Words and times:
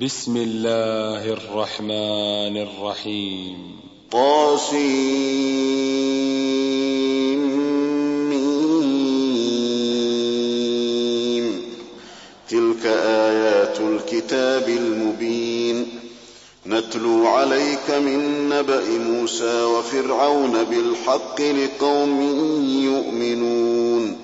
بسم 0.00 0.36
الله 0.36 1.32
الرحمن 1.32 2.56
الرحيم. 2.56 3.76
طاسيم. 4.12 4.82
تلك 12.48 12.86
آيات 12.86 13.80
الكتاب 13.80 14.68
المبين. 14.68 15.86
نتلو 16.66 17.26
عليك 17.26 17.90
من 17.90 18.48
نبأ 18.48 18.98
موسى 18.98 19.62
وفرعون 19.62 20.64
بالحق 20.64 21.40
لقوم 21.40 22.20
يؤمنون. 22.84 24.23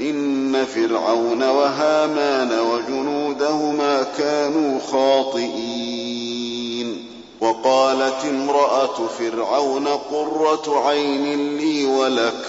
إن 0.00 0.64
فرعون 0.64 1.42
وهامان 1.42 2.58
وجنودهما 2.60 4.02
كانوا 4.18 4.78
خاطئين. 4.92 6.32
وقالت 7.40 8.24
امرأة 8.24 9.06
فرعون 9.18 9.88
قرة 9.88 10.88
عين 10.88 11.56
لي 11.56 11.84
ولك 11.84 12.44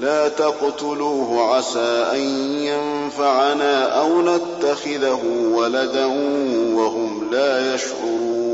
لا 0.00 0.28
تقتلوه 0.28 1.54
عسى 1.54 2.06
أن 2.12 2.20
ينفعنا 2.58 4.00
أو 4.00 4.22
نتخذه 4.22 5.20
ولدا 5.52 6.06
وهم 6.74 7.28
لا 7.32 7.74
يشعرون. 7.74 8.53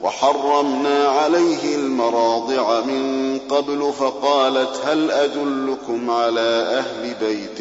وحرمنا 0.00 1.08
عليه 1.08 1.74
المراضع 1.74 2.80
من 2.80 3.38
قبل 3.48 3.92
فقالت 3.98 4.80
هل 4.84 5.10
أدلكم 5.10 6.10
على 6.10 6.80
أهل 6.80 7.14
بيت 7.20 7.60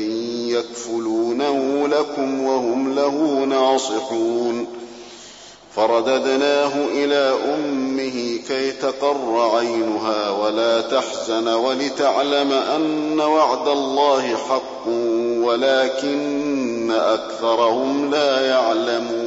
يكفلونه 0.49 1.87
لكم 1.87 2.43
وهم 2.43 2.95
له 2.95 3.45
ناصحون؟ 3.45 4.67
فرددناه 5.75 6.71
إلى 6.91 7.33
أمه 7.55 8.39
كي 8.47 8.71
تقر 8.71 9.55
عينها 9.55 10.29
ولا 10.29 10.81
تحزن 10.81 11.47
ولتعلم 11.47 12.51
أن 12.51 13.19
وعد 13.19 13.67
الله 13.67 14.35
حق 14.35 14.87
ولكن 15.43 16.91
أكثرهم 16.91 18.11
لا 18.11 18.47
يعلمون. 18.47 19.26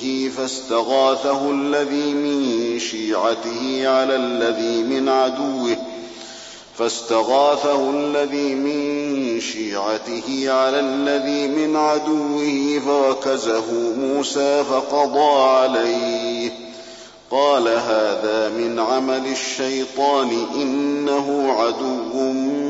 عدوه 0.00 0.30
فاستغاثه 0.30 1.50
الذي 1.50 2.14
من 2.14 2.78
شيعته 2.78 3.88
على 3.88 4.16
الذي 4.16 4.82
من 4.82 5.08
عدوه 5.08 5.76
فاستغاثه 6.78 7.90
الذي 7.90 8.54
من 8.54 9.40
شيعته 9.40 10.52
على 10.52 10.80
الذي 10.80 11.48
من 11.48 11.76
عدوه 11.76 12.80
فوكزه 12.86 13.72
موسى 13.98 14.64
فقضى 14.64 15.40
عليه 15.42 16.50
قال 17.30 17.68
هذا 17.68 18.48
من 18.48 18.78
عمل 18.78 19.26
الشيطان 19.26 20.46
إنه 20.54 21.52
عدو 21.52 22.69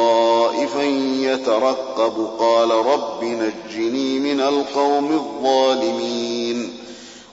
يترقب 1.33 2.29
قال 2.39 2.71
رب 2.71 3.23
نجني 3.23 4.19
من 4.19 4.41
القوم 4.41 5.11
الظالمين. 5.11 6.77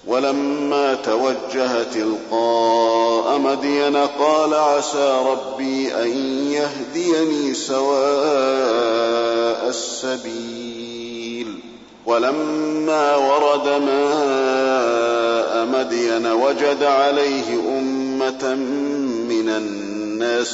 ولما 0.07 0.95
توجه 0.95 1.83
تلقاء 1.83 3.39
مدين 3.39 3.97
قال 3.97 4.55
عسى 4.55 5.23
ربي 5.31 5.95
أن 5.95 6.09
يهديني 6.53 7.55
سواء 7.55 7.99
السبيل. 9.69 11.59
ولما 12.07 13.17
ورد 13.17 13.69
ماء 13.69 15.67
مدين 15.67 16.27
وجد 16.27 16.83
عليه 16.83 17.79
أمة 17.79 18.55
من 19.29 19.49
الناس 19.49 19.98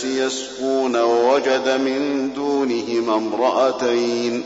يسقون 0.04 0.96
ووجد 0.96 1.68
من 1.68 2.30
دونهما 2.34 3.14
امرأتين 3.16 4.44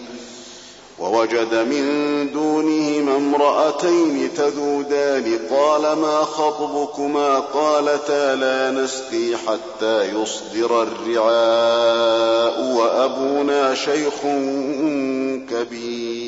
ووجد 0.98 1.54
من 1.54 1.84
دونهما 2.32 3.16
امرأتين 3.16 4.30
تذودان 4.36 5.38
قال 5.50 5.82
ما 5.82 6.22
خطبكما 6.22 7.38
قالتا 7.38 8.34
لا 8.34 8.70
نسقي 8.70 9.36
حتى 9.46 10.04
يصدر 10.04 10.82
الرعاء 10.82 12.62
وأبونا 12.76 13.74
شيخ 13.74 14.22
كبير 15.50 16.27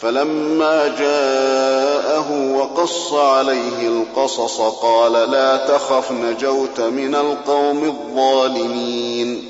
فلما 0.00 0.88
جاءه 0.98 2.56
وقص 2.56 3.12
عليه 3.12 3.88
القصص 3.88 4.60
قال 4.60 5.12
لا 5.12 5.56
تخف 5.56 6.12
نجوت 6.12 6.80
من 6.80 7.14
القوم 7.14 7.84
الظالمين. 7.84 9.44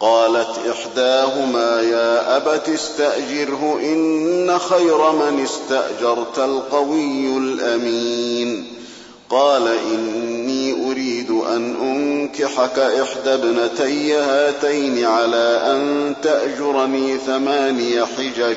قالت 0.00 0.48
إحداهما 0.70 1.80
يا 1.80 2.36
أبت 2.36 2.68
استأجره 2.68 3.78
إن 3.82 4.58
خير 4.58 5.12
من 5.12 5.44
استأجرت 5.44 6.38
القوي 6.38 7.36
الأمين. 7.38 8.72
قال 9.30 9.68
إني 9.92 10.90
أريد 10.90 11.30
أن 11.30 11.76
أنكحك 11.82 12.78
إحدى 12.78 13.34
ابنتي 13.34 14.14
هاتين 14.14 15.04
على 15.04 15.60
أن 15.66 16.14
تأجرني 16.22 17.18
ثماني 17.18 18.06
حجج. 18.06 18.56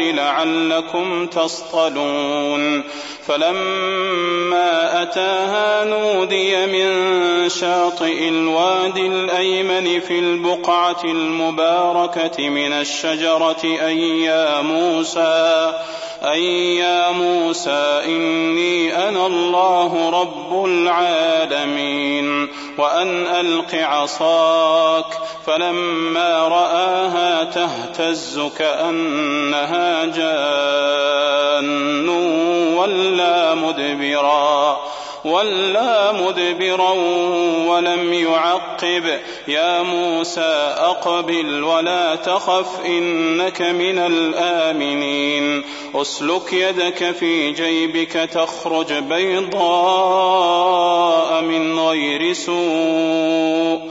لعلكم 0.11 1.27
تصطلون. 1.27 2.83
فلما 3.27 5.01
أتاها 5.01 5.85
نودي 5.85 6.65
من 6.65 6.89
شاطئ 7.49 8.29
الوادي 8.29 9.07
الأيمن 9.07 9.99
في 9.99 10.19
البقعة 10.19 11.03
المباركة 11.03 12.49
من 12.49 12.73
الشجرة 12.73 13.63
أي 13.63 14.21
يا 14.21 14.61
موسى 14.61 15.73
أي 16.23 16.75
يا 16.75 17.11
موسى 17.11 18.01
إني 18.05 19.09
أنا 19.09 19.27
الله 19.27 20.09
رب 20.21 20.65
العالمين 20.65 22.47
وأن 22.77 23.25
ألق 23.27 23.75
عصاك. 23.75 25.05
فلما 25.45 26.47
رآها 26.47 27.43
تهتز 27.43 28.41
كأنها 28.57 30.00
جان 30.05 31.81
ولا 32.77 33.55
مدبرا 33.55 34.79
ولى 35.25 36.13
مدبرا 36.13 36.91
ولم 37.67 38.13
يعقب. 38.13 39.19
يا 39.47 39.81
موسى 39.81 40.73
أقبل 40.77 41.63
ولا 41.63 42.15
تخف 42.15 42.85
إنك 42.85 43.61
من 43.61 43.99
الآمنين. 43.99 45.63
أسلك 45.95 46.53
يدك 46.53 47.11
في 47.11 47.51
جيبك 47.51 48.11
تخرج 48.11 48.93
بيضاء 48.93 49.61
من 51.41 51.79
غير 51.79 52.33
سوء. 52.33 53.90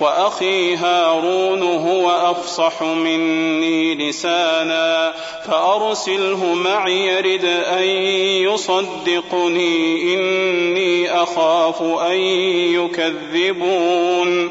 وأخي 0.00 0.76
هارون 0.76 1.62
هو 1.62 2.10
أفصح 2.10 2.82
مني 2.82 3.94
لسانا 3.94 5.14
فأرسله 5.46 6.54
معي 6.54 7.06
يرد 7.06 7.44
أن 7.44 7.84
يصدقني 8.48 10.14
إني 10.14 11.22
أخاف 11.22 11.82
أن 11.82 12.18
يكذبون. 12.74 14.50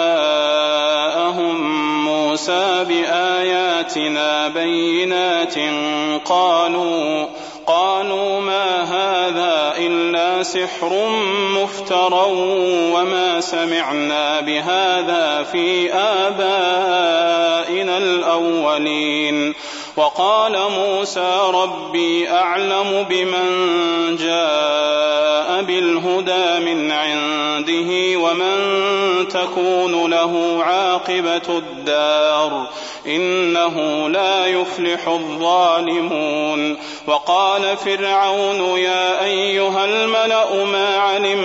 موسى 2.41 2.85
بآياتنا 2.89 4.47
بينات 4.47 5.55
قالوا 6.25 7.25
قالوا 7.67 8.39
ما 8.39 8.81
هذا 8.81 9.73
إلا 9.77 10.43
سحر 10.43 11.09
مفترى 11.55 12.25
وما 12.93 13.41
سمعنا 13.41 14.39
بهذا 14.39 15.43
في 15.51 15.93
آبائنا 15.93 17.17
الأولين. 17.97 19.53
وقال 19.97 20.57
موسى 20.71 21.39
ربي 21.53 22.29
أعلم 22.29 23.05
بمن 23.09 23.47
جاء 24.15 25.61
بالهدى 25.61 26.59
من 26.65 26.91
عنده 26.91 28.19
ومن 28.19 28.80
تكون 29.33 30.09
له 30.09 30.63
عاقبة 30.63 31.57
الدار 31.57 32.67
إنه 33.05 34.09
لا 34.09 34.45
يفلح 34.45 35.07
الظالمون. 35.07 36.77
وقال 37.07 37.77
فرعون 37.77 38.77
يا 38.77 39.23
أيها 39.23 39.85
الملأ 39.85 40.65
ما 40.65 40.97
علمت 40.97 41.41